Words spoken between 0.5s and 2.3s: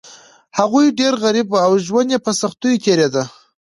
هغوی ډیر غریب وو او ژوند یې